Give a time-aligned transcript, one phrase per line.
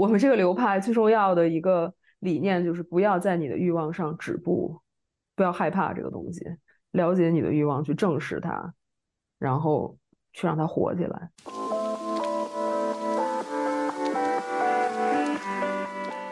[0.00, 4.80] 我们这个流派最重要的一个理念就是不要在你的欲望上止步，
[5.36, 6.42] 不要害怕这个东西，
[6.92, 8.72] 了解你的欲望，去正视它，
[9.38, 9.98] 然后
[10.32, 11.28] 去让它活起来。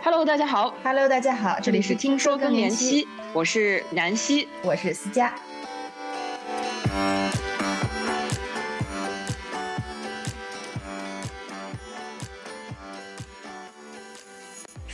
[0.02, 0.72] Hello，大家好。
[0.82, 1.60] Hello，大家好。
[1.60, 5.34] 这里是听说更年期，我是南希，我是思佳。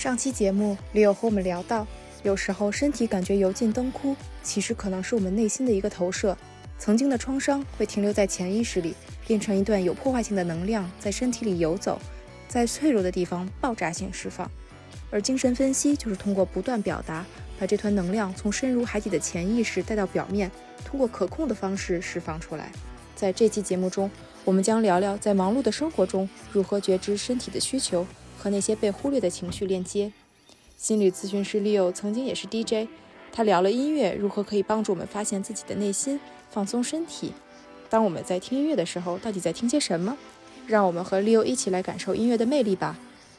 [0.04, 1.86] 上期节目里有和我们聊到，
[2.24, 6.36] 有时候身体感觉油尽灯枯，其实可能是我们内心的一个投射。
[6.78, 8.94] 曾经的创伤会停留在潜意识里，
[9.26, 11.98] 变成一段有破坏性的能量在身体里游走，
[12.46, 14.46] 在脆弱的地方爆炸性释放。
[15.10, 17.24] 而精神分析就是通过不断表达，
[17.58, 20.50] 把这团能量从深入海底的潜意识带到表面，
[20.84, 22.70] 通过可控的方式释放出来。
[23.16, 24.10] 在这期节目中，
[24.44, 28.06] 我们将聊聊在忙碌的生活中如何觉知身体的需求。
[28.44, 30.12] 和那些被忽略的情绪链接。
[30.76, 32.86] 心理咨询师 Leo 曾经也是 DJ，
[33.32, 36.20] 他聊了音乐如何可以帮助我们发现自己的内心，
[36.50, 37.32] 放松身体。
[37.88, 40.14] 当我们在听音乐的时候，到底在听些什么？
[40.66, 42.98] 让我们和 Leo 一起来感受音乐的魅力吧。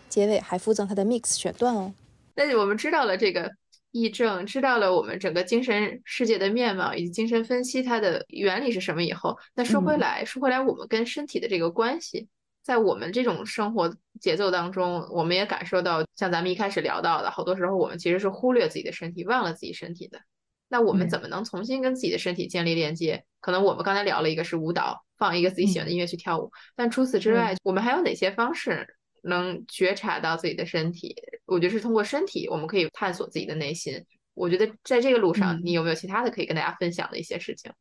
[0.09, 1.93] 结尾还附赠他的 Mix 选段哦。
[2.35, 3.51] 那我们知道了这个
[3.91, 12.27] 癔症，知道了我们整个精神世界的面貌以及精神分析它的原理是什么以后，那说回来，说回来，我们跟身体的这个关系。
[12.65, 20.19] 在我们这种生活节奏当中，我们也感受到，像咱们一开始聊到的，好多时候我们其实是忽略自己的身体，忘了自己身体的。
[20.67, 23.23] 那我们怎么能重新跟自己的身体建立连接？
[23.39, 26.49] 可能我们刚才聊了一个是舞蹈，放一个自己喜欢的音乐去跳舞。
[26.75, 31.15] 但除此之外，我们还有哪些方式能觉察到自己的身体？
[31.45, 34.03] 我觉得是通过身体，我们可以探索自己的内心。
[34.33, 37.71] 我觉得在这个路上，你有没有其他的可以跟大家分享的一些事情？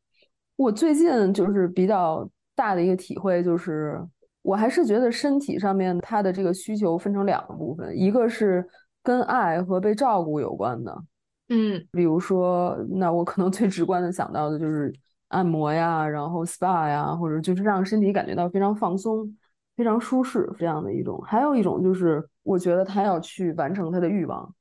[0.55, 3.99] 我最近就是比较大的一个体会就是。
[4.45, 8.63] 我还是觉得身体上面他的这个需求分成两个部分，一个是
[9.01, 11.03] 跟爱和被照顾有关的，
[11.49, 14.93] 嗯，比如说，那我可能最直观的想到的就是
[15.29, 19.35] 按摩呀，然后 SPA 呀，或者就是让身体感觉到非常放松、
[19.75, 21.19] 非常舒适这样的一种。
[21.25, 24.53] 还有一种就是，我觉得他要去完成他的欲望，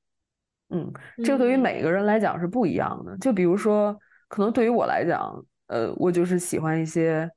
[0.71, 0.91] 嗯，
[1.23, 3.15] 这个对于每个人来讲是不一样的。
[3.19, 3.95] 就比如说，
[4.29, 7.31] 可能对于我来讲，呃，我就是喜欢一些。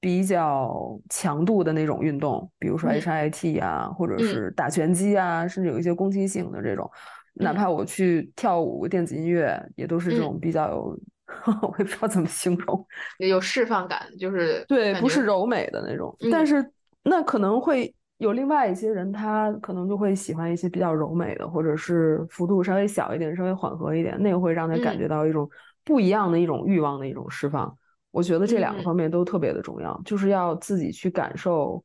[0.00, 6.88] 比较强度的那种运动，比如说 HIT 啊，或者是打拳击啊，甚至有一些攻击性的这种，
[7.34, 11.00] 哪怕我去跳舞、电子音乐，也都是这种比较有，
[11.62, 12.86] 我也不知道怎么形容，
[13.18, 16.14] 有释放感，就是对，不是柔美的那种。
[16.30, 16.64] 但是
[17.02, 25.48] 那可能会有另外一些人，他可能就会喜欢一些比较柔美的，或者是幅度稍微小一点、稍微缓和一点，那个会让他感觉到一种
[25.84, 27.76] 不一样的一种欲望的一种释放。
[28.16, 31.84] 我觉得这两个方面都特别的重要，就是要自己去感受。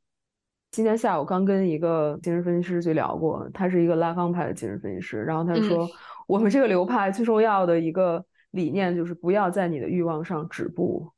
[0.72, 5.86] 今天下午刚跟一个精神分析师去聊过，他是一个拉康派的精神分析师，然后他说，
[6.28, 11.12] 我们这个流派最重要的一个理念就是不要在你的欲望上止步，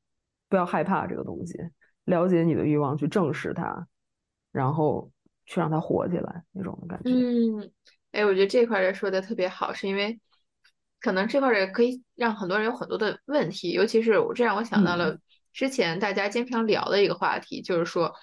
[0.50, 1.60] 不要害怕这个东西，
[2.06, 3.86] 了解你的欲望，去正视它，
[4.52, 5.12] 然后
[5.46, 7.12] 去让它活起来那种的感觉。
[7.12, 7.72] 嗯，
[8.14, 10.20] 哎，我觉得这块儿说的特别好，是因为。
[11.04, 15.20] 可能这块儿也可以让很多人有很多的问题，尤其是我这让我想到了
[15.52, 18.14] 之前大家经常聊的一个话题，就是说，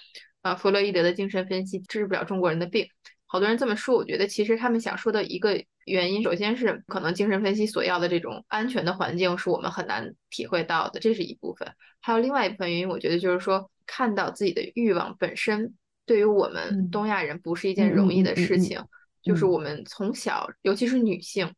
[0.41, 2.87] 啊，弗洛伊德的精神分析治不了中国人的病。
[3.27, 11.71] 好多人这么说，我觉得其实他们想说的一个原因，首先是可能精神分析所要的这种安全的环境是我们很难体会到的，这是一部分。
[12.01, 15.75] 还有另外一部分原因，我觉得就是说，看到自己的欲望本身
[16.07, 18.83] 对于我们东亚人不是一件容易的事情，
[19.21, 21.53] 就是我们从小，尤其是女性。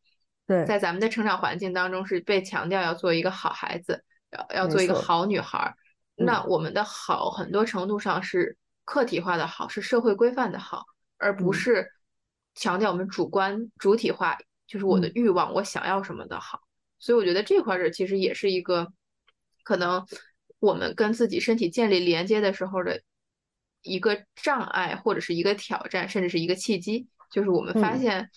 [0.46, 5.74] 对，在咱们的成长环境当中，是被强调要做一个好孩子，要要做一个好女孩。
[6.16, 10.84] 那我们的好，很多程度上是客体化的好，是社会规范的好，
[11.16, 11.90] 而不是
[12.54, 16.60] 强调我们主观主体化，就是我的欲望，我想要什么的好。
[16.98, 18.92] 所以我觉得这块儿其实也是一个
[19.62, 20.06] 可能
[20.58, 23.00] 我们跟自己身体建立连接的时候的
[23.80, 28.28] 一个障碍，或者是一个挑战，甚至是一个契机，就是我们发现。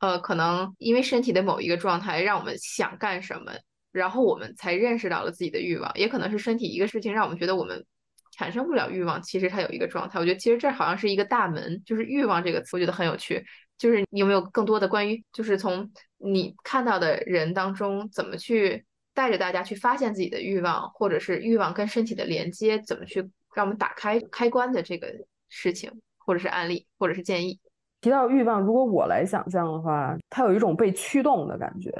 [0.00, 3.52] 呃，可能因为身体的某一个状态，让我们想干什么，
[3.90, 5.92] 然后我们才认识到了自己的欲望。
[5.94, 7.84] 也可能是身体一个事情，让我们觉得我们
[8.32, 9.20] 产生不了欲望。
[9.22, 13.44] 其实它有一个状态，我觉得其实这好像是一个大门，就是欲望这个词，我觉得很有趣。
[13.76, 18.84] 就是你有没有更多的关于，就是从你看到的人当中，怎么去
[19.14, 23.20] 带着大家去发现自己的欲望，或者是欲望跟身体的连接，怎么去
[23.54, 25.12] 让我们打开开关的这个
[25.48, 27.60] 事情，或者是案例，或者是建议。
[28.00, 31.92] 提到欲望，如果我来想象的话，它有一种被驱动的感觉。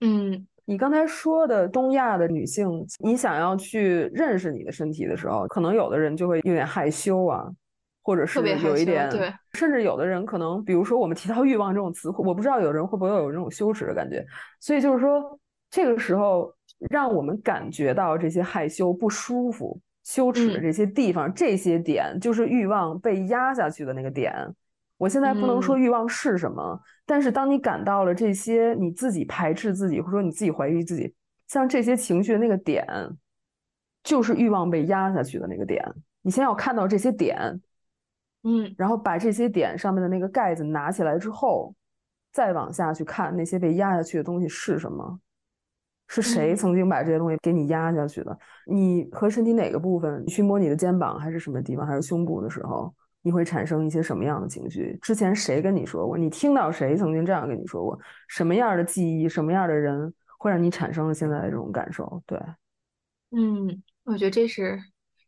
[0.00, 7.50] 嗯，你刚才说的东亚的女性，你想要去认识你的身体的时候，可能有的人就会有点害羞啊，
[8.02, 14.24] 或者是有一点，对，甚至有的人可能，比如说我们提到欲望这种词，我不知道有人会不会有这种羞耻的感觉。
[14.60, 15.38] 所以就是说，
[15.70, 16.52] 这个时候
[16.90, 24.32] 让我们感觉到这些害羞、不舒服、羞耻的这些地方，这些点就是欲望被压下去的那个点。
[25.04, 31.14] 我现在不能说欲望是什么，但是当你感到了这些，你自己排斥自己，或者说你自己怀疑自己，
[31.46, 32.86] 像这些情绪的那个点，
[34.02, 35.84] 就是欲望被压下去的那个点。
[36.22, 37.60] 你先要看到这些点。
[38.44, 41.74] 嗯，然后把这些点上面的那个盖子拿起来之后，
[42.32, 45.20] 再往下去看那些被压下去的东西是什么？
[46.08, 48.38] 是谁曾经把这些东西给你压下去的？
[48.66, 50.22] 你和身体哪个部分？
[50.26, 51.86] 你去摸你的肩膀还是什么地方？
[51.86, 54.96] 还是胸部的时候，你会产生一些什么样的情绪？
[55.02, 56.16] 之前谁跟你说过？
[56.16, 57.98] 你听到谁曾经这样跟你说过？
[58.28, 59.28] 什么样的记忆？
[59.28, 62.22] 什么样的人会让你产生了现在的这种感受？
[62.24, 62.38] 对，
[63.32, 64.78] 嗯，我觉得这是。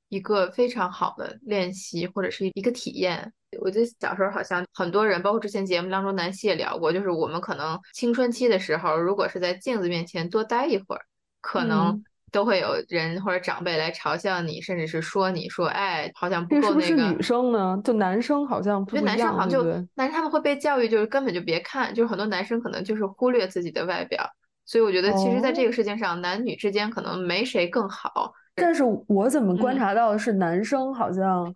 [0.08, 3.32] 一个非常好的练习或者是一个体验。
[3.60, 11.02] 我记得小时候好像很多人，包括之前节目当中南希也聊过，就是我们可能青春期的时候，如果是在镜子面前多待一会儿，
[11.40, 16.80] 可能都会有人或者长辈来嘲笑你，甚至是说你说，哎，好像不够那个。
[16.82, 17.80] 是不是女生呢？
[17.84, 19.64] 就男生好像就男生好像就，
[19.94, 24.24] 但是他们会被教育，就是根本就别看，就是很多男生可能就是忽略自己的外表。
[24.64, 28.32] 所以我觉得，其实在这个世界上，男女之间可能没谁更好。
[28.56, 31.54] 但是我怎么观察到的是，男生好像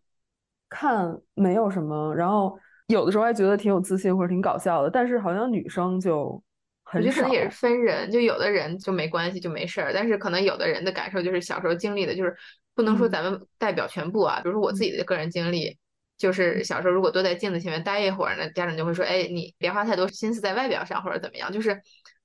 [0.69, 2.57] 看没有什么，然后
[2.87, 4.89] 有的时候还觉得挺有自信或者挺搞笑的。
[4.89, 6.43] 但是好像女生就。
[6.93, 12.37] 我觉得可能也是分人，就有的人就没关系就没事儿，但是可能有的人的感受就是小时候经历的，就是
[12.75, 14.41] 不能说咱们代表全部啊。
[14.43, 15.79] 比如说我自己的个人经历，
[16.19, 21.81] 就是小时候如果多在镜子前面待一会儿呢，家长就会说：“哎，你别花太多心思在外表上或者怎么样。”就是。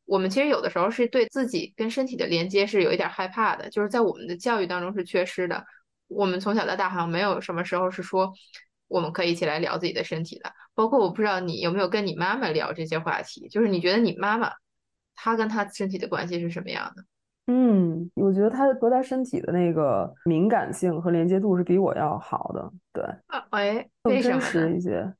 [0.08, 5.66] 我们其实有的时候是对自己跟身体的连接是有一点害怕的，就是在我们的教育当中是缺失的。
[6.08, 8.32] 我们从小到大好像没有什么时候是说
[8.88, 10.52] 我们可以一起来聊自己的身体的。
[10.74, 14.52] 包括我不知道你有没有跟你妈妈聊这些话题，就是你觉得你妈妈
[15.16, 17.04] 她跟她身体的关系是什么样的？
[17.48, 25.14] 嗯，我觉得她和她身体的那个敏感性和连接度是比我要好的，对，啊，哎，更真实一些。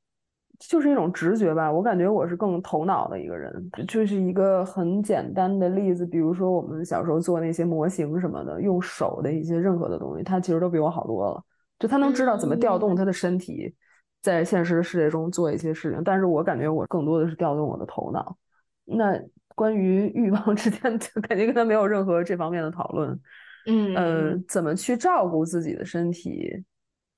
[0.58, 3.70] 就是一种直觉吧，我感觉我是更头脑的一个人。
[3.86, 11.44] 就是一个很简单的例子，比如说我们小时候做那些模型什么的，用手的一些任何的东西，他其实都比我好多了。
[11.78, 13.74] 就他能知道怎么调动他的身体，
[14.22, 16.02] 在现实的世界中做一些事情。
[16.04, 18.36] 但是我感觉我更多的是调动我的头脑。
[18.84, 19.20] 那
[19.54, 20.80] 关于欲望 之间，
[21.22, 23.20] 肯定跟他没有任何这方面的讨论。
[23.66, 26.64] 嗯，呃，怎么去照顾自己的身体？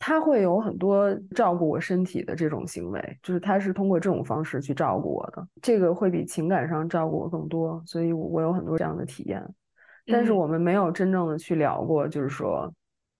[0.00, 9.44] 他会有很多照顾我身体的这种行为，就是他是通过这种方式去照顾我的，这个会比情感上照顾我更多，所以我有很多这样的体验。
[10.06, 12.72] 但是我们没有真正的去聊过，就是说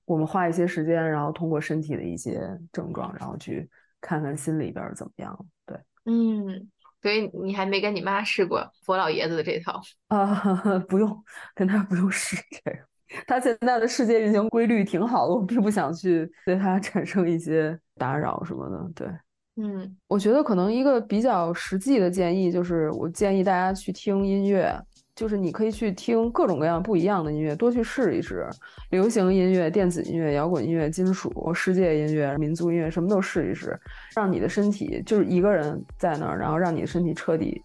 [0.09, 2.41] 我们花一些时间，然后通过身体的一些
[2.73, 3.69] 症状，然后去
[4.01, 5.47] 看看心里边怎么样。
[5.67, 5.77] 对，
[6.07, 6.69] 嗯，
[7.03, 10.59] 所以你还没跟你妈试过佛老爷子的这套 啊？
[10.89, 11.25] 不用，
[11.55, 12.79] 跟他不用试这个。
[13.27, 18.91] 他现在的世界运行规律挺好的，我并不想去对他产生一些打扰什么的。
[18.95, 19.09] 对，
[19.57, 24.75] 嗯，我觉得可能一个比较实际的建议就是，我建议大家去听音乐，
[25.19, 28.49] 就是你可以去听各种各样不一样的音乐，多去试一试，
[28.91, 33.77] 流行音乐、电子音乐、摇滚音乐、金属、世界音乐、民族音乐，什么都试一试，
[34.15, 37.61] 让你的身体就是一个人在那儿，然后让你的身体彻底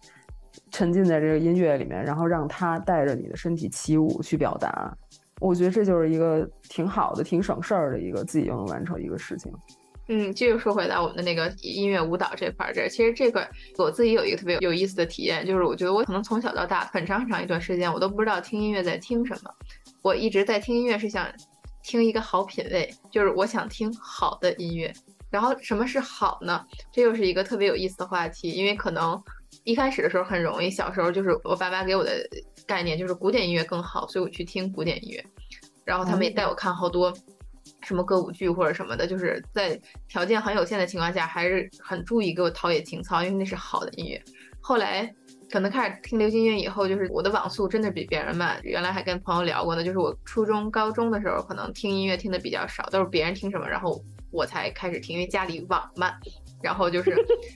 [0.72, 4.92] 沉浸在这个音乐里面，然后让它带着你的身体起舞去表达。
[5.38, 9.52] 我觉得这就是一个挺好的、挺省事儿的一个自己又能完成一个事情。
[10.08, 19.50] 嗯，继续说回到我们的那个音乐舞蹈这块儿，这其实这个我自己有一个特别有意思的体验，就是我觉得我可能从小到大很长很长一段时间，我都不知道听音乐在听什么。
[20.02, 21.26] 我一直在听音乐是想
[21.82, 24.92] 听一个好品味，就是我想听好的音乐。
[25.30, 26.64] 然后什么是好呢？
[26.92, 29.20] 这又是一个特别有意思的话题，因为可能
[29.64, 32.10] 一开始的时候很容易，小时候就是我爸妈给我的。
[32.66, 35.22] 概念就是古典音乐更好，所以我去听古典音乐。
[35.84, 37.12] 然后他们也带我看好多
[37.84, 44.20] 什么歌舞剧或者什么的，就是在条件很有限的情况下，还是很注意给我陶冶情操，因为那是好的音乐。
[44.60, 45.14] 后来
[45.50, 48.58] 可能开始听流行音乐以后，就是我的网速真的比别人慢。
[48.62, 56.12] 原来还跟朋友聊过呢，就是我初中、高中的时候，可能听音乐听的比较少，都是别人听什么，然后我才开始听，因为家里网慢。
[56.62, 57.14] 然后就是，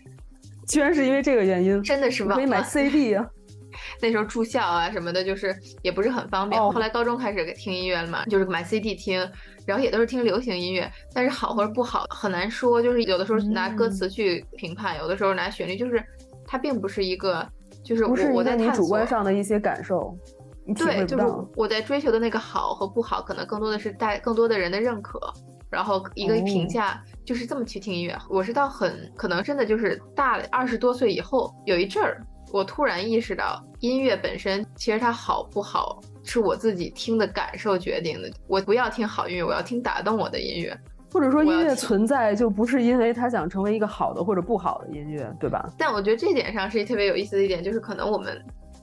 [0.68, 3.26] 居然是因为这个原因，真的是网可以买 CD 啊。
[4.02, 6.61] 那时候住校啊什么的，就是也不是很方便。
[6.61, 9.26] 后来高中开始听音乐了嘛，就是买 CD 听，
[9.69, 10.91] 然后也都是听流行音乐。
[11.13, 16.03] 但是好或者不好很难说，就是有的时候拿歌词去评判，有的时候拿旋律，就是
[16.47, 17.47] 它并不是一个，
[17.85, 20.17] 就是我我在你主观上的一些感受，
[20.77, 25.21] 对，就是我在追求的那个好和不好，可能更多的是带更多的人的认可。
[25.71, 28.19] 然后一个评价就是这么去听音乐。
[28.31, 38.30] 我是到很可能真的就是大二十多岁以后，有一阵儿，我突然意识到音乐本身其实它好不好是我自己听的感受决定的。
[38.47, 40.76] 我不要听好音乐，我要听打动我的音乐。
[41.11, 45.66] 或者说音乐存在就不是因为他想成为一个好的或者不好的音乐，对吧？
[45.78, 48.38] 但我觉得这点上是特别有意思的一点，就是可能我们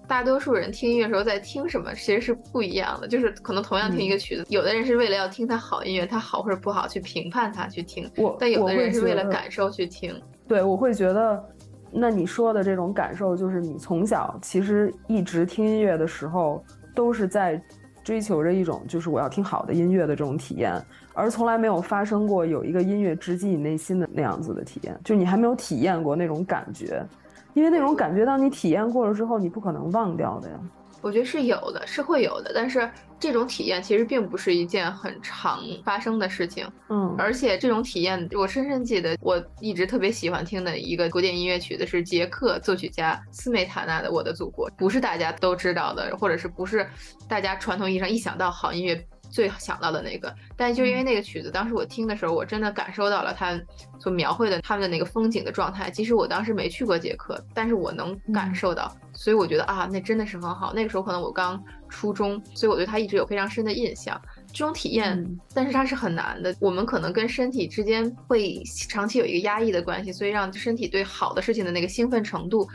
[0.08, 3.08] 大多数人听音乐时候在听什么其实是不一样的。
[3.08, 8.08] 就是可能同样听一个曲子，有的人是为了要听它好音乐，它好或者不好去评判它去听；
[8.40, 10.20] 但有的人是为了感受去听。
[10.48, 11.44] 对，我会觉得，
[11.92, 16.64] 那你说的这种感受，就是你从小其实一直听音乐的时候，
[16.96, 17.62] 都是在
[18.04, 20.82] 追求着一种就是我要听好的音乐的这种体验。
[21.14, 27.06] 而从来没有发生过有一个音乐直击你内心的那样子的体验，就你还没有体验过那种感觉，
[27.54, 30.56] 因为那种感觉当你体验过了之后，你不可能忘掉的呀。
[31.02, 32.90] 我觉得是有的，是会有的，但是
[33.26, 36.64] 这种体验其实并不是一件很常发生的事情。
[36.90, 46.88] 嗯，而且这种体验，我深深记得，我一直特别喜欢听的一个古典音乐曲子是捷克作曲家斯梅塔纳的《我的祖国》，不是大家都知道的，或者是不是
[47.28, 49.04] 大家传统意义上一想到好音乐。
[49.32, 53.60] 最想到的那个，但就因为那个曲子，当时我听的时候，我真的感受到了他
[54.00, 55.90] 所描绘的他们的那个风景的状态。
[55.90, 60.74] 即使我当时没去过捷克，但是我能感受到，所以我觉得啊，那真的是很好。
[60.74, 61.62] 那个时候可能我刚
[61.96, 64.22] 初衷，所以我对他一直有非常深的印象。
[64.52, 66.54] 这种体验，但是它是很难的。
[66.60, 72.68] 我们可能跟身体之间会长期有一个压抑的关系，所以让身体对好的事情的那个兴奋程度，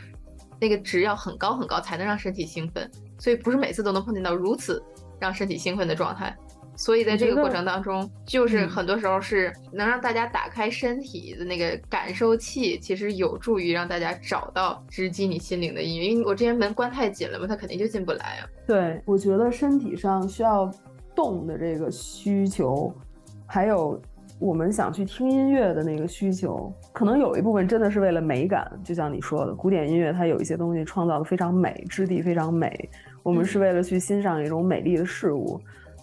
[0.59, 2.89] 那个值要很高很高，才能让身体兴奋。
[3.19, 4.83] 所以不是每次都能碰见到如此
[5.19, 6.35] 让身体兴奋的状态。
[6.81, 16.07] 所以在这个过程当中，就是很多时候是能让大家打开身体的那个感受器，其实有助于让大家找到直击你心灵的音乐。
[16.07, 18.49] 因为我之前门关太紧了嘛，它肯定就进不来啊。
[18.65, 20.71] 对，我觉得身体上需要
[21.13, 22.91] 动的这个需求，
[23.45, 24.01] 还有
[24.39, 28.67] 我们想去听音乐的那个需求，可能有一部分真的是为了美感。
[28.83, 32.89] 就像你说的，古典音乐它有一些东西创造的非常美，质地非常美，
[33.21, 35.61] 我们是为了去欣赏一种美丽的事物。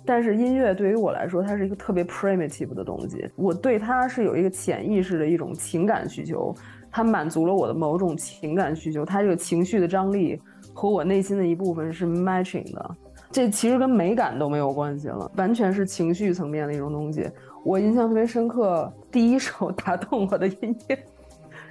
[0.09, 3.29] 但是音乐对于我来说，它是一个特别 primitive 的东西。
[3.37, 6.55] 我对它是有一个潜意识的一种情感需求，
[6.91, 9.05] 它满足了我的某种情感需求。
[9.05, 10.41] 它这个情绪的张力
[10.73, 12.97] 和我内心的一部分是 matching 的。
[13.31, 17.31] 这其实跟美感都没有关系了，完全是情绪层面的一种东西。
[17.63, 20.99] 我印象特别深刻，第一首打动我的音乐，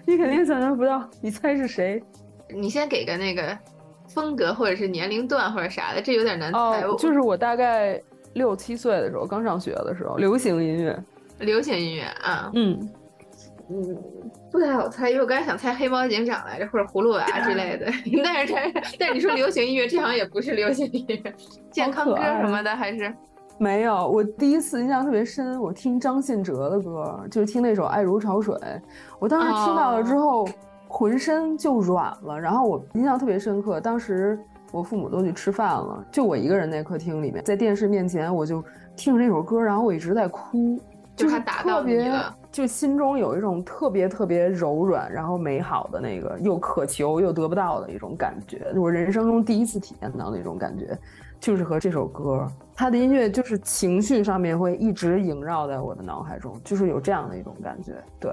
[0.05, 1.09] 你肯定想象不到。
[1.21, 1.99] 你猜是谁？
[2.53, 3.57] 你先给个那个
[4.07, 6.83] 风格，或者是年龄段，或者啥的，这有点难猜。
[6.99, 7.99] 就是我大概。
[8.37, 10.97] 六七岁的时候，刚上学的时候，流行音乐，
[11.39, 12.89] 流行音乐啊，嗯。
[13.69, 13.97] 嗯，
[14.49, 17.87] 不太好猜，因为我刚才想猜黑猫警长来着，或者葫芦娃之类的，
[18.23, 21.21] 但是但是但是你说流行音乐，这好像也不是流行音乐，
[21.69, 23.13] 健康歌什么的还是？
[23.57, 24.07] 没有。
[24.07, 28.55] 我第一次印象特别深，我听张信哲的歌，就是听那首《爱如潮水》，
[29.19, 30.47] 我当时听到了之后，
[30.87, 34.39] 浑身就软了，然后我印象特别深刻，当时。
[34.71, 38.63] 我父母都去吃饭了，就我一个人在客厅里面，在电视面前，我就
[38.95, 40.79] 听着这首歌，然后我一直在哭，
[41.15, 42.11] 就是特别，
[42.51, 50.97] 就心中有一种特别特别柔软，然后美好的那个又渴求又得不到的一种感觉，我人生中第一次体验到那种感觉，
[51.39, 58.31] 就是和这首歌，它的音乐就是情绪上面会一直萦绕在我的脑海中，就是有这样的一种感觉，对。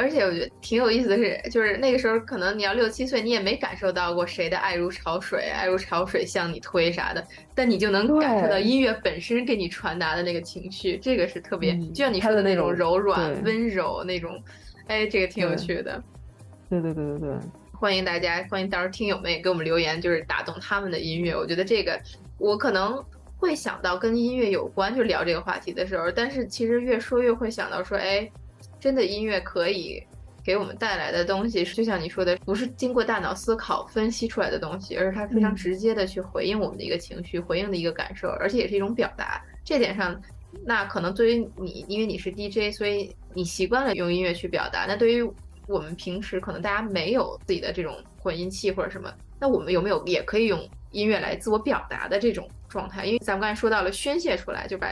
[0.00, 7.22] 而且我觉得挺有意思的是，就是那个时候可能你要六七岁，你也没感受到过谁的爱如潮水，爱如潮水向你推啥的，
[7.54, 14.42] 但你就能感受到音乐本身给你传达的那个情绪，这个是特别，就像你说的那种柔软、温柔那种，
[14.86, 16.02] 哎，这个挺有趣的。
[16.70, 17.36] 对对对对对，
[17.72, 21.36] 欢迎大家，欢迎到时候听友们也给我们留言，就是打动他们的音乐。
[21.36, 22.00] 我觉得这个
[22.38, 23.04] 我可能
[23.36, 28.26] 会想到跟音乐有关，就聊这个话题的时候，但是其实越说越会想到说，哎。
[28.80, 30.02] 真的音乐可以
[30.42, 39.40] 给我们带来的东西，就像你说的，不是经过大脑思考分析出来的东西，而是它非常直接的去回应我们的一个情绪，回应的一个感受，而且也是一种表达。
[39.62, 40.18] 这点上，
[40.64, 44.86] 那可能对于你，因为你是 DJ，所以你习惯了用音乐去表达。
[44.88, 45.22] 那对于
[45.68, 53.04] 我们平时可能大家没有自己的这种混音器或者什么，那我们有没有也可以用音乐来自我表达的这种状态？
[53.04, 54.88] 因为咱们刚才说到了宣泄出来，就把。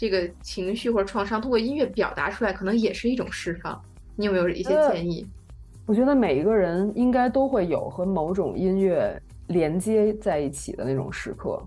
[0.00, 3.78] 这个情绪或者创伤通过音乐表达出来，可能也是一种释放。
[4.16, 5.28] 你有没有一些建议？
[5.84, 9.14] 我觉得每一个人应该都会有和某种音乐
[9.48, 11.62] 连接在一起的那种时刻，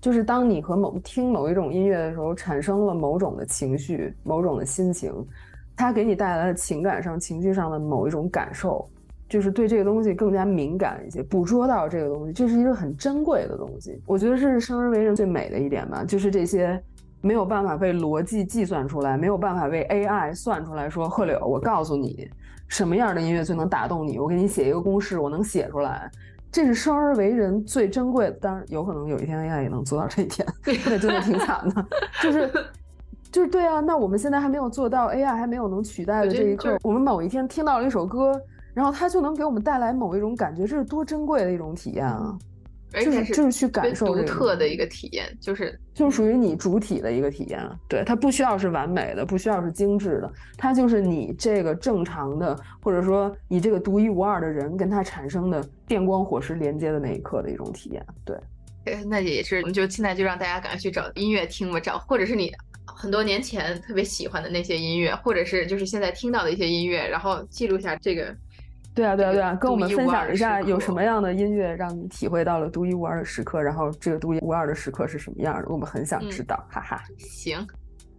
[0.00, 5.12] 就是当你和某听某一种音乐的时候，产生了某种的情绪、某种的心情，
[5.76, 8.88] 它给你带来的情感上、情绪上的某一种感受，
[9.28, 14.00] 就是对这个东西更加敏感一些，捕捉到这个东西，这是一个很珍贵的东西。
[14.06, 16.82] 我觉得这是生而为人最美的一点吧，就是这些。
[17.24, 20.90] 没有办法被逻辑计算出来，没有办法为 AI 算出来。
[20.90, 22.28] 说贺柳，我告诉你，
[22.68, 24.18] 什么样的音乐最能打动你？
[24.18, 26.10] 我给你写一个公式，我能写出来。
[26.52, 28.32] 这是生而为人最珍贵的。
[28.32, 30.46] 当然，有可能有一天 AI 也能做到这一点，
[30.84, 31.86] 那真的挺惨的。
[32.22, 32.52] 就是，
[33.32, 33.80] 就是对啊。
[33.80, 38.38] 那我们现在还没有做到 AI 还没有能取代的这一刻，我们某一天听到了一首歌，
[38.74, 42.36] 然后它就能给我们带来某一种感觉，这是多珍贵的一种体验啊！
[43.02, 47.60] 就是就是去感受独特的一个体验，就是就是属于你主体的一个体验。
[47.88, 58.04] 对，它不需要是完美的，不需要是精致的，它就是你这个正常的，或者说你这个独一无二的人跟它产生的电光火石连接的那一刻的一种体验。
[58.24, 62.52] 对，那也是，我们就现在就让大家赶快去找音乐听吧，找或者是你
[62.84, 68.34] 很多年前特别喜欢的那些音乐，或者是就是现在听到的一些音乐，然后记录下这个。
[68.94, 75.68] 对啊，对啊，对啊，跟我们分享一下有什么样的音乐让你体会到了独一无二的时刻，然后这个独一无二的时刻是什么样的？
[75.68, 77.02] 我们很想知道，哈哈。
[77.18, 77.66] 行，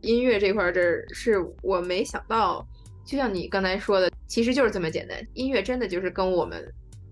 [0.01, 0.81] 音乐这块儿，这
[1.13, 2.67] 是我没想到，
[3.05, 5.17] 就像你刚才说的，其实就是这么简单。
[5.33, 6.61] 音乐真的就是跟我们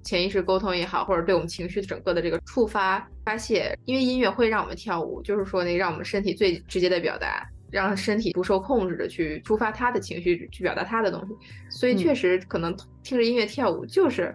[0.04, 7.48] 潜意识沟通也好，或者对我们情绪整个的这个触发发泄，因为音乐会让我们跳舞，就是说那让我们身体最直接的表达。
[7.74, 11.36] 让身体不受控制的去抒发他的情绪，去表达他的东西，
[11.70, 14.34] 所以确实可能听着音乐跳舞就是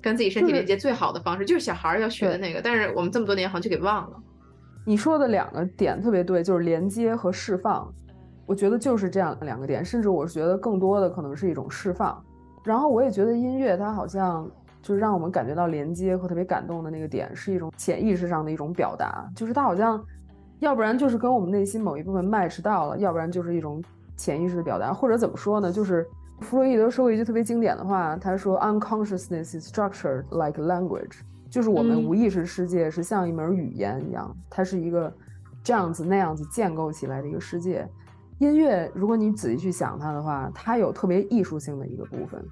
[0.00, 2.62] 跟自己身体连接最好的方式，就是小孩要学的那个。
[2.62, 4.16] 但是我们这么多年好像就给忘了。
[4.84, 7.92] 你说的两个点特别对，就是连接和释放，
[8.46, 12.24] 我觉得就是这样两个点，甚至我是觉得更多的可能是一种释放。
[12.64, 14.48] 然后我也觉得音乐它好像
[14.80, 20.00] 就是让我们感觉到连接和特别感动的那个点，是一种潜意识上的一种表达，就是它好像。
[20.60, 23.82] 要不然就是跟我们内心某一部分 match 到了，要不然就是一种
[24.16, 25.70] 潜意识的表达，或者怎么说呢？
[25.70, 26.06] 就是
[26.40, 31.20] 弗洛伊德说过一句特别经典的话，他说 “unconsciousness is structured like language”，
[31.50, 35.12] 就是我们无意识世界是像一门语言一样，它是一个
[35.62, 37.88] 这样子那样子建构起来的一个世界。
[38.38, 42.44] 音乐，如果你仔细去想它的话，它有特别艺术性的一个部分，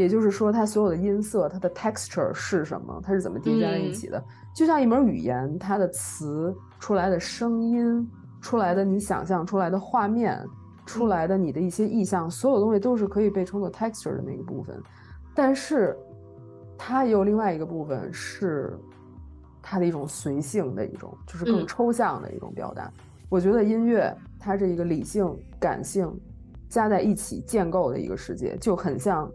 [0.00, 3.00] 也就是说，它所有的音色，它的 texture 是什么？
[3.04, 4.22] 它是怎么叠加在一起的？
[4.54, 6.54] 就像一门语言，它的词。
[6.80, 10.42] 出来的声音，出来的你想象出来的画面，
[10.86, 14.74] 出来的你的一些意象，所有东西都是可以被称作 texture 的那个部分。
[15.34, 15.94] 但是，
[16.78, 18.74] 它也有另外一个部分是
[19.60, 22.90] 它的一种随性的一种，就是更抽象的一种表达。
[23.28, 26.10] 我觉得音乐它是一个理性、感性
[26.70, 29.30] 加在一起建构的一个世界，就很像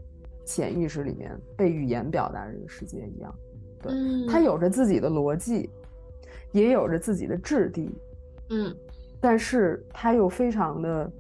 [0.46, 3.36] 潜意识里面被语言表达这个世界一样。
[3.82, 3.92] 对，
[4.30, 5.70] 它有着自己的逻辑。
[6.52, 7.94] 也有着自己的质地，
[8.50, 8.74] 嗯，
[9.20, 11.12] 但是它又非常的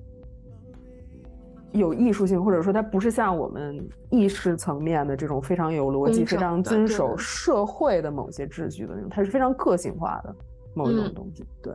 [1.73, 10.33] 有艺术性，或者说它不是像我们意识层面的这种非常有逻辑、非常遵守社会的某些秩序的那种，它是非常个性化的
[10.73, 11.43] 某一种东西。
[11.61, 11.73] 对，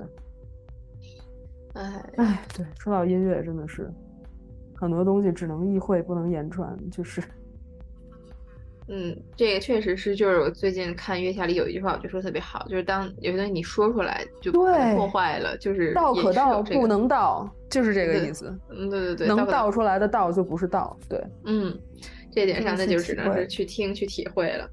[1.75, 3.93] 哎哎，对，说到音乐，真的是
[4.81, 7.23] 很多东西只能意会不能言传，就是。
[8.93, 18.53] 嗯，这个确实是，就是我最近看《月下》里有一句话，我就说特别好，就是当有些东西你说出来就破坏了，就是道可道不能道，就是这个意思。
[18.71, 20.97] 嗯，对对对，能道出来的道就不是道。
[21.09, 21.79] 对，嗯，
[22.33, 24.69] 这点上那就只能是去听去体会了。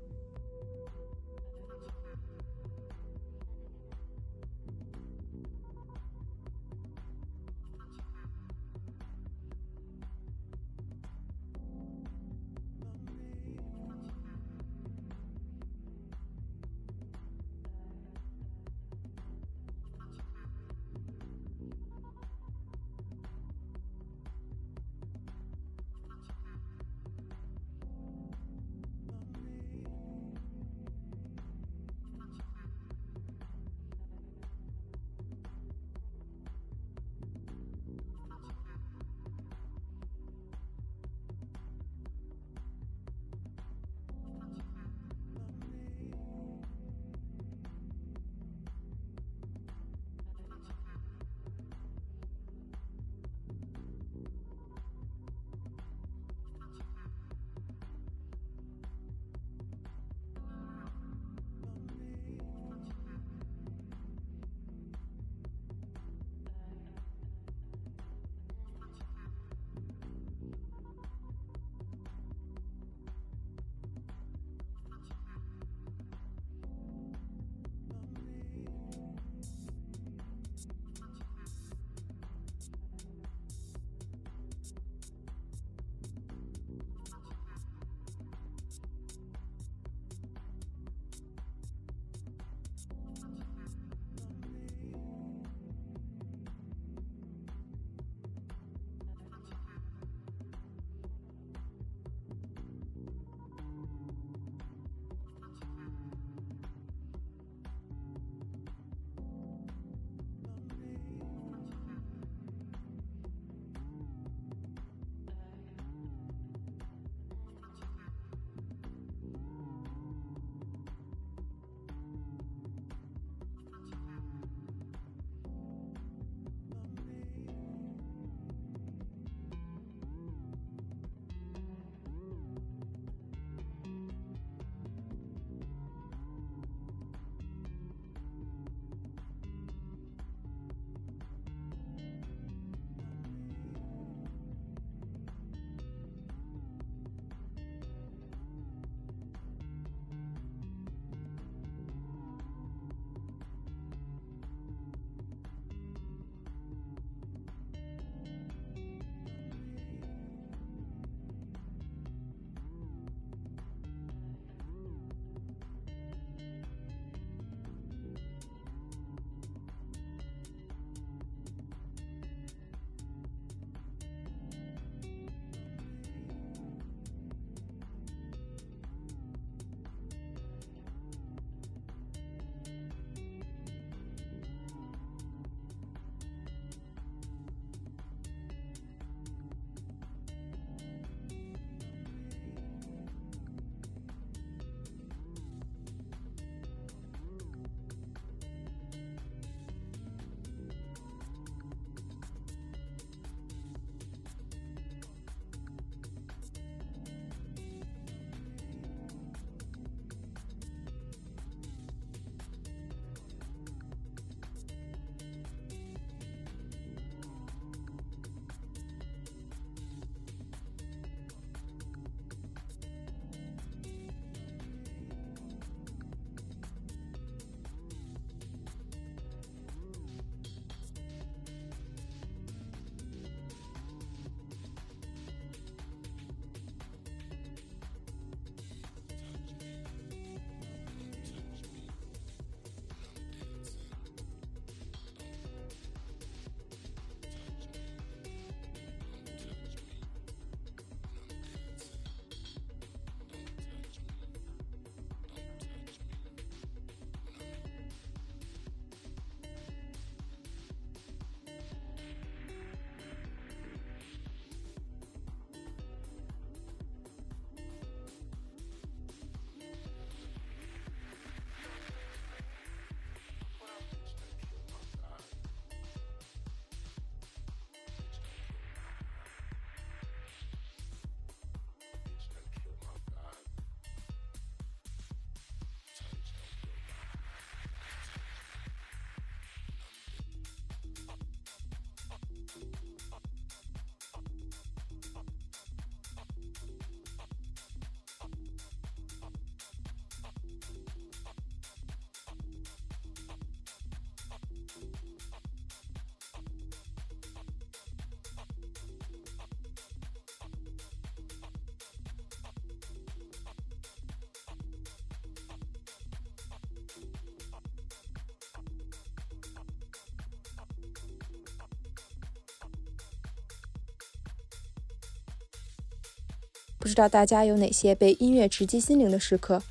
[326.87, 329.61] 不知道大家有哪些被音乐直击心灵的时刻？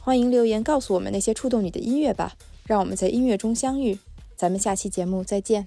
[0.00, 2.34] 欢迎留言告诉我们那些触动你的音乐吧，
[2.66, 3.98] 让我们在音乐中相遇。
[4.36, 5.66] 咱们下期节目再见。